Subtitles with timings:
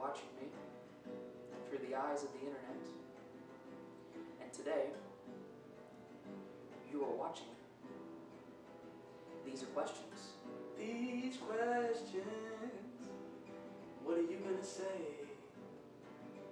[0.00, 0.48] watching me
[1.68, 2.86] through the eyes of the internet.
[4.40, 4.86] And today,
[6.90, 7.46] you are watching
[9.44, 10.32] These are questions.
[10.78, 12.24] These questions,
[14.02, 15.28] what are you gonna say?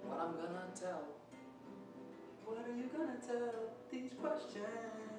[0.05, 1.03] What I'm gonna tell.
[2.45, 5.09] What are you gonna tell these questions?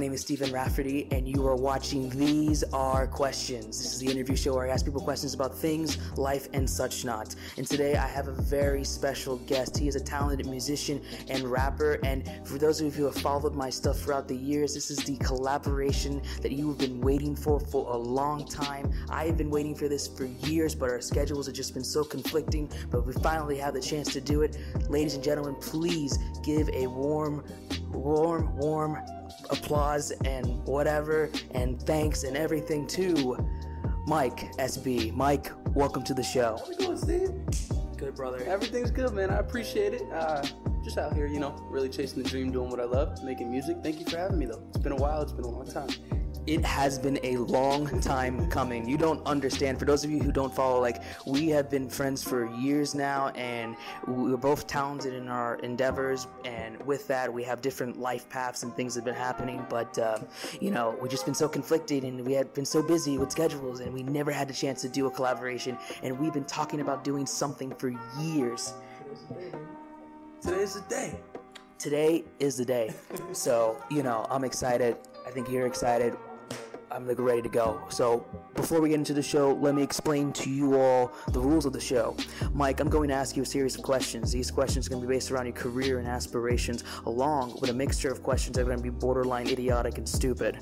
[0.00, 3.76] Name is Stephen Rafferty, and you are watching These Are Questions.
[3.76, 7.04] This is the interview show where I ask people questions about things, life, and such
[7.04, 7.34] not.
[7.58, 9.76] And today I have a very special guest.
[9.76, 13.54] He is a talented musician and rapper, and for those of you who have followed
[13.54, 17.60] my stuff throughout the years, this is the collaboration that you have been waiting for
[17.60, 18.90] for a long time.
[19.10, 22.04] I have been waiting for this for years, but our schedules have just been so
[22.04, 24.56] conflicting, but we finally have the chance to do it.
[24.88, 27.44] Ladies and gentlemen, please give a warm,
[27.90, 28.98] warm, warm
[29.50, 33.36] applause and whatever and thanks and everything to
[34.06, 35.14] Mike SB.
[35.14, 36.56] Mike, welcome to the show.
[36.58, 37.96] How's it going, Steve?
[37.96, 38.42] Good brother.
[38.44, 39.30] Everything's good, man.
[39.30, 40.02] I appreciate it.
[40.12, 40.44] Uh,
[40.82, 43.78] just out here, you know, really chasing the dream, doing what I love, making music.
[43.82, 44.62] Thank you for having me, though.
[44.68, 45.20] It's been a while.
[45.22, 45.90] It's been a long time.
[46.50, 48.88] It has been a long time coming.
[48.88, 49.78] You don't understand.
[49.78, 53.28] For those of you who don't follow, like we have been friends for years now,
[53.36, 53.76] and
[54.08, 56.26] we're both talented in our endeavors.
[56.44, 59.64] And with that, we have different life paths and things that have been happening.
[59.70, 60.26] But um,
[60.60, 63.78] you know, we've just been so conflicted, and we had been so busy with schedules,
[63.78, 65.78] and we never had the chance to do a collaboration.
[66.02, 68.74] And we've been talking about doing something for years.
[70.42, 71.14] Today's the day.
[71.78, 72.92] Today is the day.
[73.30, 74.96] so you know, I'm excited.
[75.24, 76.16] I think you're excited.
[76.92, 77.80] I'm like ready to go.
[77.88, 81.64] So before we get into the show, let me explain to you all the rules
[81.64, 82.16] of the show.
[82.52, 84.32] Mike, I'm going to ask you a series of questions.
[84.32, 87.74] These questions are going to be based around your career and aspirations, along with a
[87.74, 90.58] mixture of questions that are going to be borderline idiotic and stupid.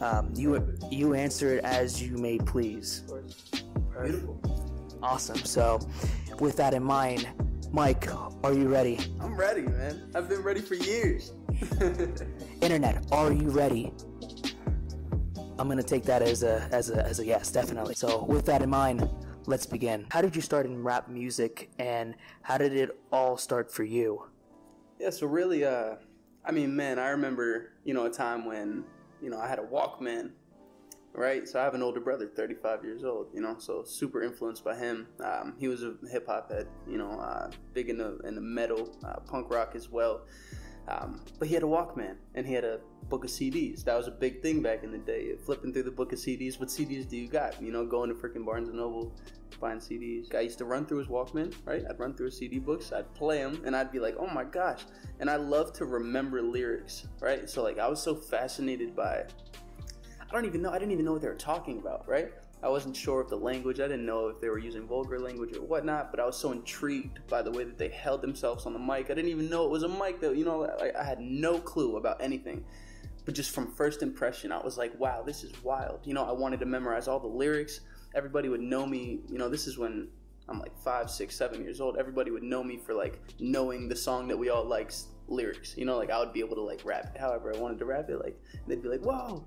[0.00, 3.04] Um, you you answer it as you may please.
[4.02, 4.40] Beautiful.
[5.02, 5.38] Awesome.
[5.38, 5.80] So,
[6.40, 7.28] with that in mind,
[7.70, 8.08] Mike,
[8.42, 8.98] are you ready?
[9.20, 10.10] I'm ready, man.
[10.14, 11.32] I've been ready for years.
[12.60, 13.92] Internet, are you ready?
[15.62, 17.94] I'm gonna take that as a as a as a yes, definitely.
[17.94, 19.08] So with that in mind,
[19.46, 20.06] let's begin.
[20.10, 24.26] How did you start in rap music, and how did it all start for you?
[24.98, 25.94] Yeah, so really, uh,
[26.44, 28.82] I mean, man, I remember, you know, a time when,
[29.22, 30.30] you know, I had a Walkman,
[31.14, 31.48] right?
[31.48, 34.74] So I have an older brother, 35 years old, you know, so super influenced by
[34.74, 35.06] him.
[35.24, 38.40] Um, he was a hip hop head, you know, uh, big in the, in the
[38.40, 40.22] metal, uh, punk rock as well.
[40.88, 43.84] Um, but he had a Walkman and he had a book of CDs.
[43.84, 45.34] That was a big thing back in the day.
[45.44, 47.60] Flipping through the book of CDs, what CDs do you got?
[47.62, 49.14] You know, going to freaking Barnes and Noble,
[49.60, 50.34] buying CDs.
[50.34, 51.82] I used to run through his Walkman, right?
[51.88, 54.44] I'd run through his CD books, I'd play them, and I'd be like, oh my
[54.44, 54.84] gosh.
[55.20, 57.48] And I love to remember lyrics, right?
[57.48, 59.24] So like I was so fascinated by.
[60.32, 60.70] I don't even know.
[60.70, 62.32] I didn't even know what they were talking about, right?
[62.62, 63.80] I wasn't sure of the language.
[63.80, 66.52] I didn't know if they were using vulgar language or whatnot, but I was so
[66.52, 69.10] intrigued by the way that they held themselves on the mic.
[69.10, 70.32] I didn't even know it was a mic though.
[70.32, 72.64] you know, I, I had no clue about anything.
[73.26, 76.00] But just from first impression, I was like, wow, this is wild.
[76.04, 77.80] You know, I wanted to memorize all the lyrics.
[78.14, 79.20] Everybody would know me.
[79.28, 80.08] You know, this is when
[80.48, 81.98] I'm like five, six, seven years old.
[81.98, 84.92] Everybody would know me for like knowing the song that we all like
[85.28, 85.76] lyrics.
[85.76, 87.84] You know, like I would be able to like rap it however I wanted to
[87.84, 88.16] rap it.
[88.16, 89.44] Like they'd be like, whoa.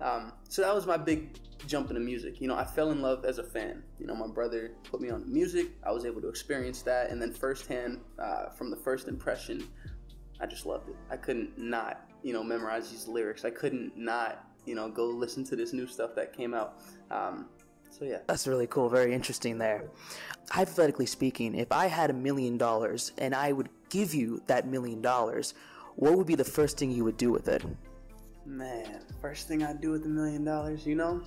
[0.00, 2.40] Um, so that was my big jump into music.
[2.40, 3.82] You know, I fell in love as a fan.
[3.98, 5.68] You know, my brother put me on music.
[5.84, 9.66] I was able to experience that, and then firsthand, uh, from the first impression,
[10.40, 10.96] I just loved it.
[11.10, 13.44] I couldn't not, you know, memorize these lyrics.
[13.44, 16.80] I couldn't not, you know, go listen to this new stuff that came out.
[17.10, 17.46] Um,
[17.90, 18.88] so yeah, That's really cool.
[18.88, 19.84] Very interesting there.
[20.50, 25.00] Hypothetically speaking, if I had a million dollars and I would give you that million
[25.00, 25.54] dollars,
[25.96, 27.64] what would be the first thing you would do with it?
[28.48, 31.22] Man, first thing I'd do with a million dollars, you know,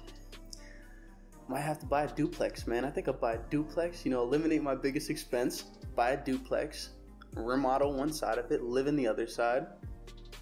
[1.47, 2.85] might have to buy a duplex, man.
[2.85, 4.05] I think I'll buy a duplex.
[4.05, 5.63] You know, eliminate my biggest expense,
[5.95, 6.91] buy a duplex,
[7.35, 9.67] remodel one side of it, live in the other side,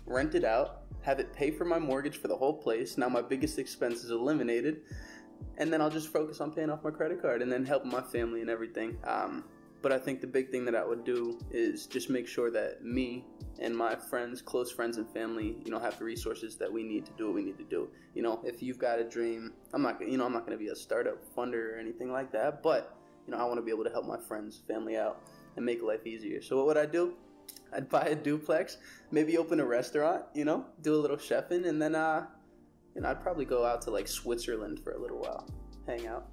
[0.05, 2.97] rent it out, have it pay for my mortgage for the whole place.
[2.97, 4.81] Now my biggest expense is eliminated,
[5.57, 8.01] and then I'll just focus on paying off my credit card and then helping my
[8.01, 8.97] family and everything.
[9.03, 9.45] Um,
[9.81, 12.83] but I think the big thing that I would do is just make sure that
[12.83, 13.25] me
[13.59, 17.05] and my friends, close friends and family, you know, have the resources that we need
[17.05, 17.89] to do what we need to do.
[18.13, 20.63] You know, if you've got a dream, I'm not, you know, I'm not going to
[20.63, 22.95] be a startup funder or anything like that, but
[23.25, 25.21] you know, I want to be able to help my friends, family out
[25.55, 26.41] and make life easier.
[26.41, 27.13] So what would I do?
[27.73, 28.77] I'd buy a duplex,
[29.11, 32.25] maybe open a restaurant, you know, do a little chefing, and then, uh,
[32.95, 35.47] you know, I'd probably go out to like Switzerland for a little while,
[35.85, 36.27] hang out.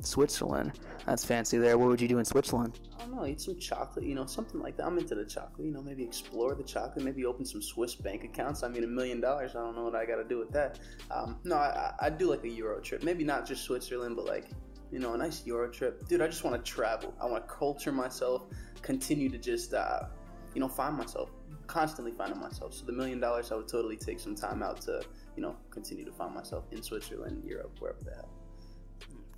[0.00, 0.78] Switzerland.
[1.06, 1.78] That's fancy there.
[1.78, 2.80] What would you do in Switzerland?
[2.98, 4.86] I don't know, eat some chocolate, you know, something like that.
[4.86, 8.24] I'm into the chocolate, you know, maybe explore the chocolate, maybe open some Swiss bank
[8.24, 8.62] accounts.
[8.62, 10.78] I mean, a million dollars, I don't know what I got to do with that.
[11.10, 13.02] Um, no, I, I do like a Euro trip.
[13.02, 14.50] Maybe not just Switzerland, but like,
[14.92, 16.06] you know, a nice Euro trip.
[16.08, 17.14] Dude, I just want to travel.
[17.20, 18.42] I want to culture myself,
[18.82, 20.02] continue to just, uh,
[20.54, 21.30] you know, find myself,
[21.66, 22.74] constantly finding myself.
[22.74, 25.02] So the million dollars, I would totally take some time out to,
[25.36, 28.28] you know, continue to find myself in Switzerland, Europe, wherever the hell.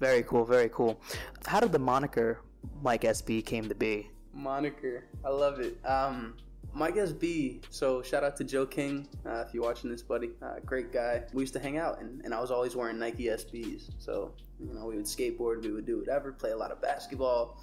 [0.03, 1.01] Very cool, very cool.
[1.47, 2.41] How did the moniker
[2.83, 4.11] Mike SB came to be?
[4.35, 5.79] Moniker, I love it.
[5.87, 6.35] Um,
[6.75, 7.63] Mike SB.
[7.71, 10.31] So shout out to Joe King uh, if you're watching this, buddy.
[10.43, 11.23] Uh, great guy.
[11.33, 13.93] We used to hang out, and, and I was always wearing Nike SBs.
[14.01, 17.63] So you know, we would skateboard, we would do whatever, play a lot of basketball.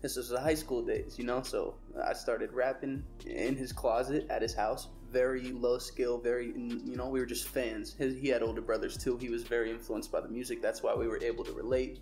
[0.00, 1.42] This was the high school days, you know.
[1.42, 6.96] So I started rapping in his closet at his house very low skill, very, you
[6.96, 7.94] know, we were just fans.
[7.94, 9.16] His, he had older brothers too.
[9.16, 10.60] He was very influenced by the music.
[10.60, 12.00] That's why we were able to relate.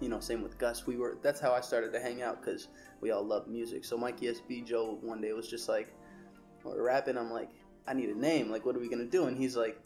[0.00, 0.86] You know, same with Gus.
[0.86, 2.68] We were, that's how I started to hang out because
[3.00, 3.84] we all loved music.
[3.84, 5.92] So Mikey SB Joe one day was just like,
[6.62, 7.18] we're rapping.
[7.18, 7.50] I'm like,
[7.86, 8.50] I need a name.
[8.50, 9.26] Like, what are we to do?
[9.26, 9.78] And he's like,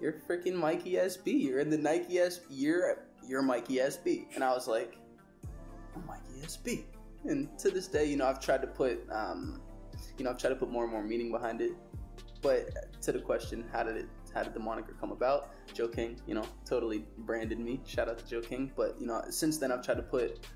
[0.00, 1.42] you're freaking Mikey SB.
[1.42, 2.40] You're in the Nike SB.
[2.50, 4.26] You're, you're Mikey SB.
[4.34, 4.98] And I was like,
[5.96, 6.84] I'm Mikey SB.
[7.24, 9.60] And to this day, you know, I've tried to put, um,
[10.18, 11.72] you know, I've tried to put more and more meaning behind it.
[12.42, 14.08] But to the question, how did it?
[14.34, 15.50] How did the moniker come about?
[15.72, 17.80] Joe King, you know, totally branded me.
[17.86, 18.72] Shout out to Joe King.
[18.76, 20.46] But you know, since then I've tried to put,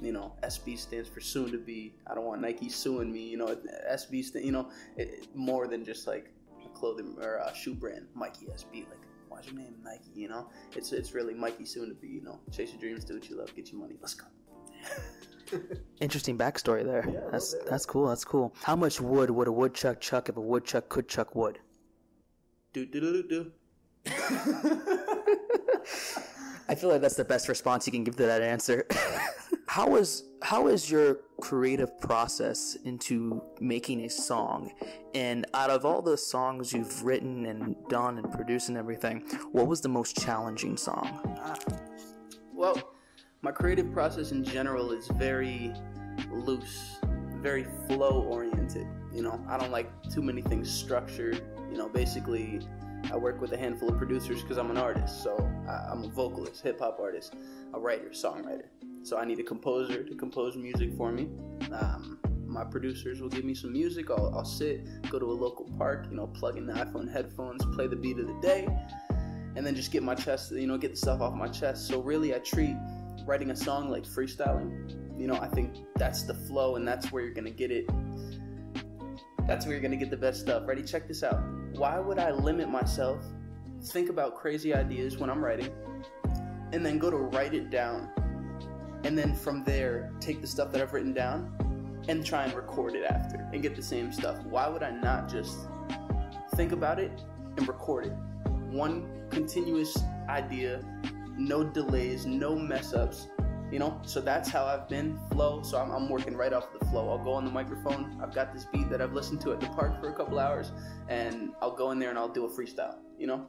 [0.00, 1.94] you know, SB stands for soon to be.
[2.06, 3.20] I don't want Nike suing me.
[3.20, 3.56] You know,
[3.90, 6.32] SB stand, you know, it, more than just like
[6.64, 8.06] a clothing or a shoe brand.
[8.14, 10.10] Mikey SB, like why's your name Nike?
[10.14, 12.08] You know, it's it's really Mikey soon to be.
[12.08, 13.96] You know, chase your dreams, do what you love, get your money.
[14.00, 14.26] Let's go.
[16.00, 17.08] Interesting backstory there.
[17.08, 18.08] Yeah, that's that's cool.
[18.08, 18.54] That's cool.
[18.62, 21.58] How much wood would a woodchuck chuck if a woodchuck could chuck wood?
[22.72, 23.52] Do do do do do.
[26.68, 28.86] I feel like that's the best response you can give to that answer.
[29.68, 34.72] how is how is your creative process into making a song?
[35.14, 39.20] And out of all the songs you've written and done and produced and everything,
[39.52, 41.20] what was the most challenging song?
[41.40, 41.56] Ah.
[42.52, 42.95] Well,
[43.46, 45.72] my creative process in general is very
[46.32, 46.96] loose,
[47.36, 48.88] very flow oriented.
[49.14, 51.40] You know, I don't like too many things structured.
[51.70, 52.58] You know, basically,
[53.12, 55.22] I work with a handful of producers because I'm an artist.
[55.22, 57.36] So I, I'm a vocalist, hip hop artist,
[57.72, 58.66] a writer, songwriter.
[59.04, 61.28] So I need a composer to compose music for me.
[61.70, 64.10] Um, my producers will give me some music.
[64.10, 67.64] I'll, I'll sit, go to a local park, you know, plug in the iPhone headphones,
[67.76, 68.66] play the beat of the day,
[69.54, 71.86] and then just get my chest, you know, get the stuff off my chest.
[71.86, 72.74] So really, I treat
[73.24, 75.18] writing a song like freestyling.
[75.18, 77.88] You know, I think that's the flow, and that's where you're gonna get it.
[79.46, 80.66] That's where you're gonna get the best stuff.
[80.66, 80.82] Ready?
[80.82, 81.40] Check this out.
[81.74, 83.24] Why would I limit myself?
[83.84, 85.70] Think about crazy ideas when I'm writing,
[86.72, 88.10] and then go to write it down,
[89.04, 91.52] and then from there take the stuff that I've written down
[92.08, 94.44] and try and record it after and get the same stuff.
[94.44, 95.56] Why would I not just
[96.54, 97.10] think about it
[97.56, 98.12] and record it?
[98.70, 99.96] One continuous
[100.28, 100.84] idea
[101.36, 103.28] no delays, no mess ups.
[103.70, 105.60] You know, so that's how I've been flow.
[105.62, 107.10] So I'm, I'm, working right off the flow.
[107.10, 108.16] I'll go on the microphone.
[108.22, 110.70] I've got this beat that I've listened to at the park for a couple hours,
[111.08, 112.98] and I'll go in there and I'll do a freestyle.
[113.18, 113.48] You know,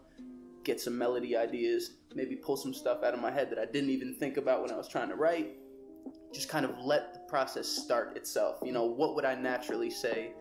[0.63, 3.91] get some melody ideas, maybe pull some stuff out of my head that I didn't
[3.91, 5.55] even think about when I was trying to write.
[6.33, 8.57] Just kind of let the process start itself.
[8.63, 10.33] You know, what would I naturally say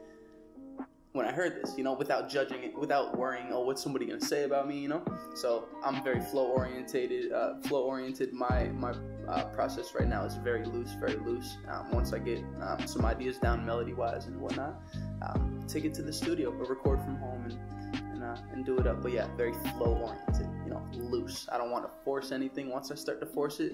[1.17, 4.21] when I heard this, you know, without judging it, without worrying, oh, what's somebody gonna
[4.21, 5.03] say about me, you know?
[5.35, 7.33] So I'm very flow orientated.
[7.33, 8.33] Uh, flow oriented.
[8.33, 8.95] My my
[9.29, 11.57] uh, process right now is very loose, very loose.
[11.69, 14.81] Um, once I get um, some ideas down, melody wise and whatnot,
[15.23, 17.59] um, take it to the studio or record from home and
[18.13, 19.03] and, uh, and do it up.
[19.03, 20.49] But yeah, very flow oriented.
[20.65, 21.49] You know, loose.
[21.51, 22.71] I don't want to force anything.
[22.71, 23.73] Once I start to force it,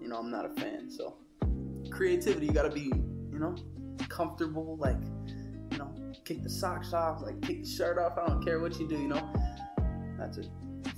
[0.00, 0.90] you know, I'm not a fan.
[0.90, 1.16] So
[1.90, 2.92] creativity, you gotta be,
[3.32, 3.56] you know,
[4.08, 4.96] comfortable, like
[6.24, 8.18] kick the socks off, like kick the shirt off.
[8.18, 9.32] I don't care what you do, you know.
[10.18, 10.48] That's it.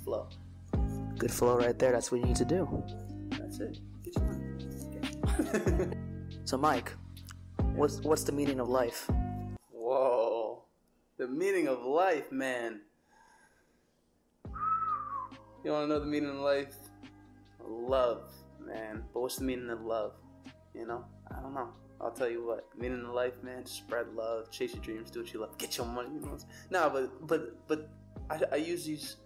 [0.03, 0.29] Flow.
[1.17, 1.91] Good flow right there.
[1.91, 2.83] That's what you need to do.
[3.31, 3.79] That's it.
[4.03, 4.43] Get your money.
[4.87, 5.97] Okay.
[6.45, 6.93] so, Mike,
[7.75, 9.09] what's what's the meaning of life?
[9.71, 10.63] Whoa,
[11.17, 12.81] the meaning of life, man.
[15.63, 16.75] You want to know the meaning of life?
[17.67, 18.31] Love,
[18.65, 19.03] man.
[19.13, 20.13] But what's the meaning of love?
[20.73, 21.73] You know, I don't know.
[21.99, 25.33] I'll tell you what, meaning in life, man, spread love, chase your dreams, do what
[25.33, 26.09] you love, get your money.
[26.13, 26.37] You know,
[26.69, 27.89] no, but but but
[28.29, 29.17] I, I use these,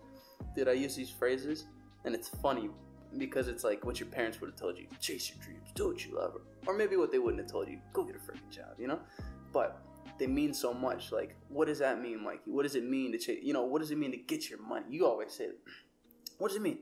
[0.56, 0.70] dude.
[0.70, 1.66] I use these phrases,
[2.06, 2.70] and it's funny
[3.18, 6.06] because it's like what your parents would have told you: chase your dreams, do what
[6.06, 8.80] you love, or maybe what they wouldn't have told you: go get a freaking job.
[8.80, 9.00] You know,
[9.52, 9.84] but
[10.18, 11.12] they mean so much.
[11.12, 12.52] Like, what does that mean, Mikey?
[12.52, 13.40] What does it mean to chase?
[13.44, 14.86] You know, what does it mean to get your money?
[14.90, 15.50] You always say,
[16.38, 16.80] what does it mean?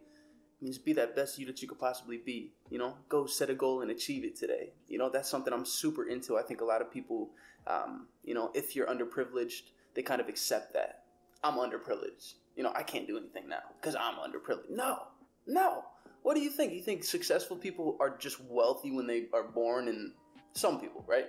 [0.61, 2.51] Means be that best you that you could possibly be.
[2.69, 4.73] You know, go set a goal and achieve it today.
[4.87, 6.37] You know, that's something I'm super into.
[6.37, 7.29] I think a lot of people,
[7.67, 9.61] um, you know, if you're underprivileged,
[9.95, 11.03] they kind of accept that.
[11.43, 12.33] I'm underprivileged.
[12.55, 14.69] You know, I can't do anything now because I'm underprivileged.
[14.69, 15.03] No,
[15.47, 15.85] no.
[16.23, 16.73] What do you think?
[16.73, 20.11] You think successful people are just wealthy when they are born, and
[20.53, 21.27] some people, right?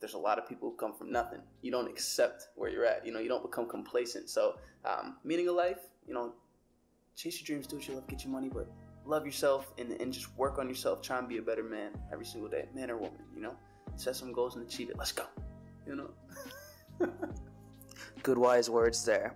[0.00, 1.40] There's a lot of people who come from nothing.
[1.60, 3.04] You don't accept where you're at.
[3.04, 4.30] You know, you don't become complacent.
[4.30, 4.54] So,
[4.86, 6.32] um, meaning of life, you know,
[7.20, 8.66] chase your dreams, do what you love, get your money, but
[9.04, 11.02] love yourself and, and just work on yourself.
[11.02, 13.20] Try and be a better man every single day, man or woman.
[13.34, 13.56] You know,
[13.96, 14.96] set some goals and achieve it.
[14.98, 15.24] Let's go.
[15.86, 17.08] You know.
[18.22, 19.34] Good wise words there.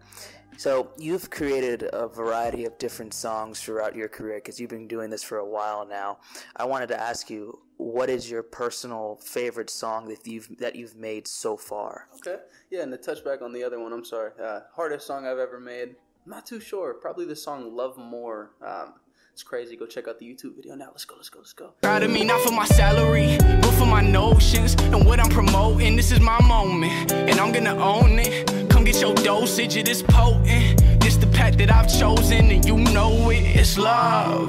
[0.56, 5.10] So you've created a variety of different songs throughout your career because you've been doing
[5.10, 6.18] this for a while now.
[6.56, 10.96] I wanted to ask you, what is your personal favorite song that you've that you've
[10.96, 12.08] made so far?
[12.16, 12.36] Okay.
[12.70, 14.30] Yeah, and to touch back on the other one, I'm sorry.
[14.40, 15.96] Uh, hardest song I've ever made.
[16.26, 16.94] Not too sure.
[16.94, 18.94] Probably the song "Love More." Um,
[19.32, 19.76] it's crazy.
[19.76, 20.86] Go check out the YouTube video now.
[20.86, 21.16] Let's go.
[21.16, 21.40] Let's go.
[21.40, 21.74] Let's go.
[21.82, 25.96] Proud of me, not for my salary, but for my notions and what I'm promoting.
[25.96, 28.70] This is my moment, and I'm gonna own it.
[28.70, 30.80] Come get your dosage, it is potent.
[31.00, 33.42] This the path that I've chosen, and you know it.
[33.56, 34.48] It's love.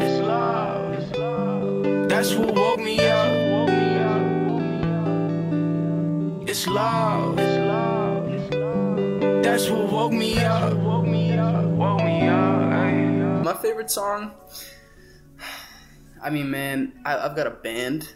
[2.08, 3.70] That's what woke me up.
[6.48, 7.65] It's love.
[9.46, 10.74] That's what woke me up.
[10.74, 11.66] Woke me up.
[11.66, 13.44] Woke me up.
[13.44, 14.32] My favorite song.
[16.20, 18.12] I mean, man, I, I've got a band.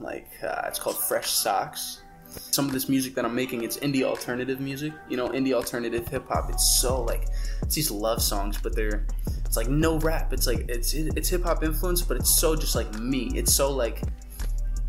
[0.00, 2.02] Like uh, it's called Fresh Socks.
[2.28, 4.92] Some of this music that I'm making, it's indie alternative music.
[5.08, 6.50] You know, indie alternative hip hop.
[6.50, 7.28] It's so like
[7.62, 9.06] it's these love songs, but they're
[9.46, 10.34] it's like no rap.
[10.34, 13.32] It's like it's it's hip hop influence, but it's so just like me.
[13.34, 14.02] It's so like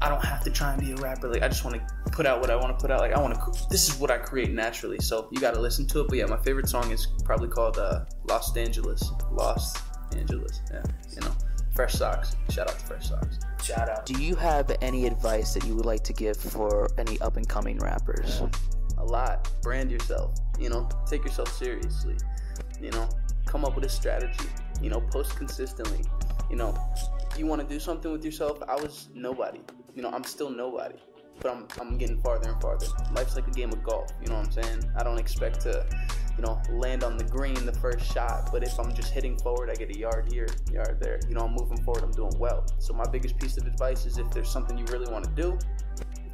[0.01, 1.29] I don't have to try and be a rapper.
[1.29, 3.00] Like I just want to put out what I want to put out.
[3.01, 3.70] Like I want to.
[3.70, 4.98] This is what I create naturally.
[5.00, 6.08] So you got to listen to it.
[6.08, 9.75] But yeah, my favorite song is probably called uh, "Los Angeles." Los
[10.15, 10.62] Angeles.
[10.72, 11.36] Yeah, you know,
[11.75, 12.36] Fresh Socks.
[12.50, 13.38] Shout out to Fresh Socks.
[13.63, 14.05] Shout out.
[14.08, 17.48] Do you have any advice that you would like to give for any up and
[17.48, 18.41] coming rappers?
[18.98, 19.51] A lot.
[19.62, 20.36] Brand yourself.
[20.60, 22.17] You know, take yourself seriously.
[22.81, 23.08] You know,
[23.46, 24.50] come up with a strategy.
[24.81, 26.03] You know, post consistently.
[26.50, 26.75] You know,
[27.38, 28.61] you want to do something with yourself.
[28.67, 29.59] I was nobody.
[29.95, 30.95] You know, I'm still nobody.
[31.39, 32.85] But I'm, I'm getting farther and farther.
[33.13, 34.11] Life's like a game of golf.
[34.21, 34.91] You know what I'm saying?
[34.95, 35.85] I don't expect to,
[36.38, 38.50] you know, land on the green the first shot.
[38.51, 41.19] But if I'm just hitting forward, I get a yard here, yard there.
[41.27, 42.03] You know, I'm moving forward.
[42.03, 42.65] I'm doing well.
[42.77, 45.57] So my biggest piece of advice is if there's something you really want to do,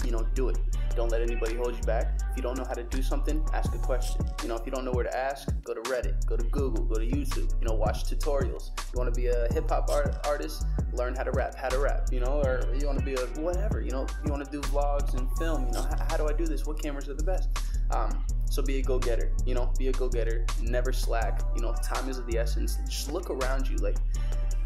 [0.04, 0.58] you know, do it.
[0.98, 2.20] Don't let anybody hold you back.
[2.32, 4.26] If you don't know how to do something, ask a question.
[4.42, 6.86] You know, if you don't know where to ask, go to Reddit, go to Google,
[6.86, 7.54] go to YouTube.
[7.62, 8.72] You know, watch tutorials.
[8.92, 11.78] You want to be a hip hop art- artist, learn how to rap, how to
[11.78, 12.08] rap.
[12.12, 13.80] You know, or you want to be a whatever.
[13.80, 15.68] You know, you want to do vlogs and film.
[15.68, 16.66] You know, how, how do I do this?
[16.66, 17.50] What cameras are the best?
[17.92, 19.32] Um, so be a go getter.
[19.46, 20.48] You know, be a go getter.
[20.64, 21.42] Never slack.
[21.56, 22.80] You know, time is of the essence.
[22.88, 23.78] Just look around you.
[23.78, 23.98] Like,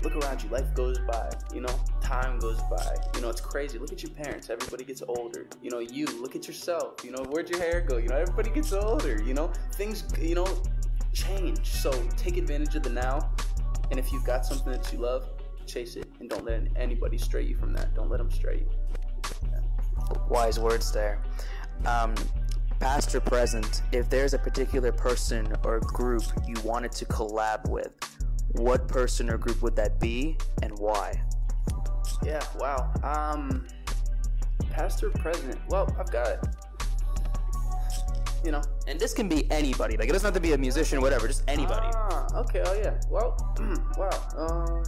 [0.04, 0.50] look around you.
[0.50, 1.30] Life goes by.
[1.54, 2.96] You know, time goes by.
[3.16, 3.78] You know, it's crazy.
[3.78, 4.50] Look at your parents.
[4.50, 5.48] Everybody gets older.
[5.62, 7.04] You know, you look at yourself.
[7.04, 7.98] You know, where'd your hair go?
[7.98, 9.22] You know, everybody gets older.
[9.22, 10.04] You know, things.
[10.20, 10.62] You know,
[11.14, 11.66] change.
[11.66, 13.32] So take advantage of the now.
[13.90, 15.28] And if you've got something that you love,
[15.66, 17.94] chase it, and don't let anybody stray you from that.
[17.94, 18.70] Don't let them stray you.
[20.30, 21.22] Wise words there.
[21.86, 22.16] Um,
[22.80, 27.92] past or present, if there's a particular person or group you wanted to collab with,
[28.54, 31.22] what person or group would that be and why?
[32.24, 32.42] Yeah.
[32.58, 32.92] Wow.
[33.04, 33.68] Um,
[34.72, 35.60] past or present?
[35.70, 36.48] Well, I've got.
[38.44, 39.98] You know, And this can be anybody.
[39.98, 41.28] Like it doesn't have to be a musician, whatever.
[41.28, 41.88] Just anybody.
[41.94, 42.64] Ah, okay.
[42.66, 43.00] Oh yeah.
[43.10, 43.38] Well,
[43.98, 44.10] wow.
[44.36, 44.84] Uh,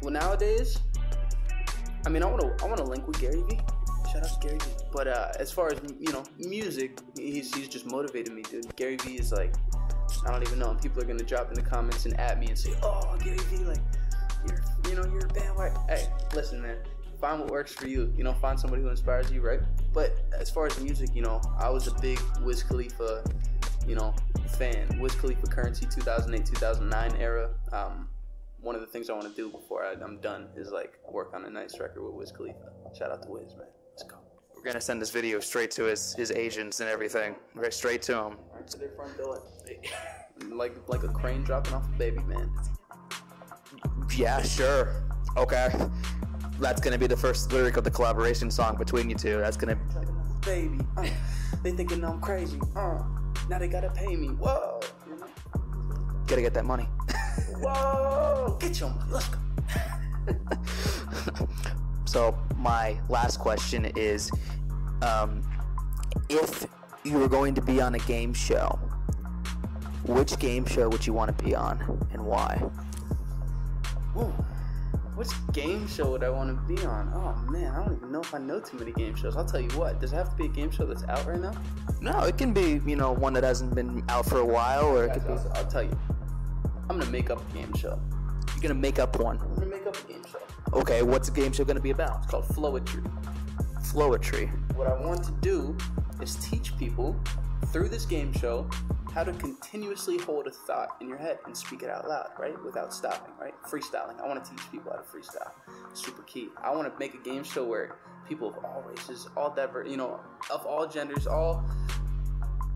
[0.00, 0.78] well nowadays,
[2.06, 3.60] I mean, I want to I want to link with Gary Vee.
[4.10, 4.84] Shout out to Gary Vee.
[4.90, 8.74] But uh, as far as you know, music, he's he's just motivated me, dude.
[8.76, 9.54] Gary Vee is like,
[10.26, 10.70] I don't even know.
[10.70, 13.38] And people are gonna drop in the comments and at me and say, "Oh, Gary
[13.38, 13.80] Vee, like,
[14.46, 16.78] you're you know you're a band white." Hey, listen, man.
[17.20, 18.12] Find what works for you.
[18.16, 19.60] You know, find somebody who inspires you, right?
[19.92, 23.24] But as far as music, you know, I was a big Wiz Khalifa,
[23.86, 24.14] you know,
[24.58, 24.98] fan.
[25.00, 27.50] Wiz Khalifa Currency 2008 2009 era.
[27.72, 28.08] Um,
[28.60, 31.32] one of the things I want to do before I, I'm done is like work
[31.34, 32.72] on a nice record with Wiz Khalifa.
[32.98, 33.68] Shout out to Wiz, man.
[34.64, 37.34] We're gonna send this video straight to his his agents and everything.
[37.54, 38.36] Right straight to him.
[38.54, 39.42] Right to their front door.
[40.50, 42.50] like like a crane dropping off a baby, man.
[44.16, 45.04] Yeah, sure.
[45.36, 45.68] Okay.
[46.58, 49.36] That's gonna be the first lyric of the collaboration song between you two.
[49.36, 49.76] That's gonna
[50.46, 51.08] Baby, uh,
[51.62, 52.58] they thinking I'm crazy.
[52.74, 53.02] Uh,
[53.50, 54.28] now they gotta pay me.
[54.28, 54.80] Whoa,
[56.26, 56.84] gotta get that money.
[57.60, 59.10] whoa, get your money.
[59.10, 59.38] Let's go.
[62.14, 64.30] So my last question is,
[65.02, 65.42] um,
[66.28, 66.64] if
[67.02, 68.78] you were going to be on a game show,
[70.06, 71.80] which game show would you want to be on
[72.12, 72.62] and why?
[74.16, 74.32] Ooh.
[75.16, 77.10] which game show would I want to be on?
[77.12, 79.36] Oh man, I don't even know if I know too many game shows.
[79.36, 80.00] I'll tell you what.
[80.00, 81.54] Does it have to be a game show that's out right now?
[82.00, 85.06] No, it can be you know one that hasn't been out for a while, or
[85.06, 85.32] it could be.
[85.32, 85.98] I'll, I'll tell you.
[86.88, 88.00] I'm gonna make up a game show.
[88.52, 89.36] You're gonna make up one.
[89.40, 90.38] I'm gonna make up a game show.
[90.74, 92.22] Okay, what's the game show gonna be about?
[92.22, 93.08] It's called Flowetry.
[93.92, 94.50] Flowetry.
[94.74, 95.76] What I want to do
[96.20, 97.14] is teach people
[97.66, 98.68] through this game show
[99.14, 102.60] how to continuously hold a thought in your head and speak it out loud, right?
[102.64, 103.54] Without stopping, right?
[103.62, 104.20] Freestyling.
[104.20, 105.52] I want to teach people how to freestyle.
[105.92, 106.48] Super key.
[106.60, 107.94] I want to make a game show where
[108.28, 110.18] people of all races, all diverse, you know,
[110.50, 111.64] of all genders, all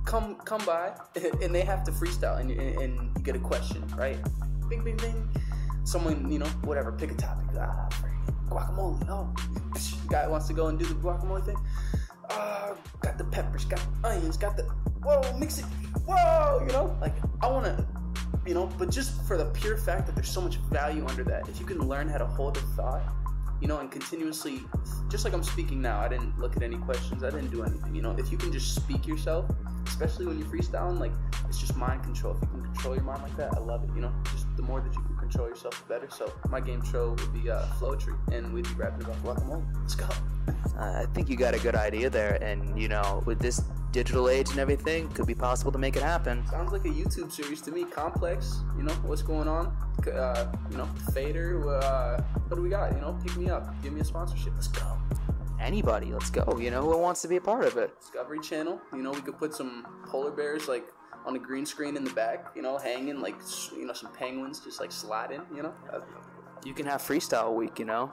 [0.05, 0.93] come come by
[1.43, 4.19] and they have to freestyle and, and, and you get a question, right?
[4.69, 5.29] Bing, bing, bing.
[5.89, 7.47] Someone, you know, whatever, pick a topic.
[7.59, 7.89] Ah,
[8.51, 9.09] guacamole.
[9.09, 9.33] Oh,
[10.11, 11.57] guy wants to go and do the guacamole thing.
[12.29, 14.65] Uh, got the peppers, got the onions, got the
[15.03, 15.65] whoa, mix it.
[16.05, 17.87] Whoa, you know, like I want to,
[18.45, 21.49] you know, but just for the pure fact that there's so much value under that.
[21.49, 23.03] If you can learn how to hold a thought,
[23.63, 24.61] you know, and continuously,
[25.09, 27.95] just like I'm speaking now, I didn't look at any questions, I didn't do anything.
[27.95, 29.47] You know, if you can just speak yourself,
[29.87, 31.13] especially when you're freestyling, like
[31.49, 32.37] it's just mind control.
[32.37, 33.91] If you can control your mind like that, I love it.
[33.95, 34.13] You know,
[34.59, 36.11] the more that you can control yourself, the better.
[36.11, 39.65] So my game show would be uh, Flowetry, and we'd be rapping about guacamole.
[39.81, 40.09] Let's go.
[40.77, 43.63] Uh, I think you got a good idea there, and you know, with this
[43.93, 46.45] digital age and everything, could be possible to make it happen.
[46.49, 47.85] Sounds like a YouTube series to me.
[47.85, 49.69] Complex, you know what's going on.
[50.13, 51.69] Uh, you know, Fader.
[51.69, 52.93] Uh, what do we got?
[52.93, 53.73] You know, pick me up.
[53.83, 54.53] Give me a sponsorship.
[54.55, 54.99] Let's go.
[55.61, 56.59] Anybody, let's go.
[56.59, 57.99] You know, who wants to be a part of it?
[58.01, 58.81] Discovery Channel.
[58.93, 60.89] You know, we could put some polar bears like
[61.27, 62.47] on a green screen in the back.
[62.55, 63.37] You know, hanging like
[63.73, 65.43] you know some penguins just like sliding.
[65.55, 65.75] You know.
[65.93, 66.01] Uh,
[66.65, 67.79] you can have freestyle week.
[67.79, 68.11] You know.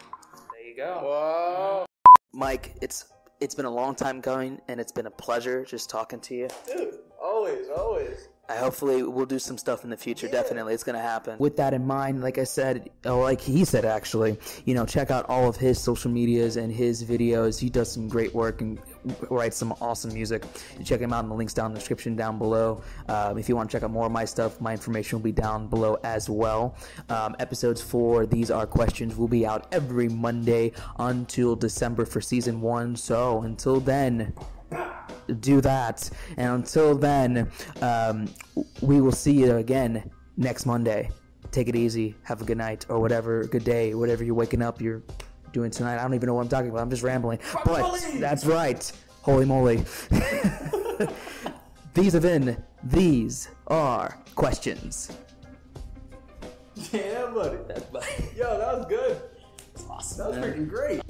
[0.51, 0.99] There you go.
[1.03, 1.85] Whoa,
[2.33, 3.05] Mike, it's
[3.39, 6.47] it's been a long time going, and it's been a pleasure just talking to you.
[6.67, 6.95] dude.
[7.21, 8.29] Always, always.
[8.47, 10.27] I hopefully we'll do some stuff in the future.
[10.27, 11.37] Definitely, it's gonna happen.
[11.39, 15.09] With that in mind, like I said, or like he said, actually, you know, check
[15.09, 17.59] out all of his social medias and his videos.
[17.59, 18.79] He does some great work and
[19.29, 20.43] writes some awesome music.
[20.77, 22.83] You check him out in the links down in the description down below.
[23.07, 25.31] Um, if you want to check out more of my stuff, my information will be
[25.31, 26.75] down below as well.
[27.09, 32.61] Um, episodes for these are questions will be out every Monday until December for season
[32.61, 32.95] one.
[32.95, 34.33] So until then
[35.39, 36.09] do that.
[36.37, 37.49] And until then,
[37.81, 38.27] um,
[38.81, 41.09] we will see you again next Monday.
[41.51, 42.15] Take it easy.
[42.23, 43.45] Have a good night or whatever.
[43.45, 43.93] Good day.
[43.93, 45.03] Whatever you're waking up, you're
[45.53, 45.97] doing tonight.
[45.97, 46.81] I don't even know what I'm talking about.
[46.81, 47.39] I'm just rambling.
[47.63, 48.91] But that's right.
[49.21, 49.77] Holy moly.
[51.93, 52.61] these have been.
[52.83, 55.11] These are questions.
[56.91, 57.57] Yeah, buddy.
[57.67, 59.21] That's Yo, that was good.
[59.75, 61.01] That was freaking great.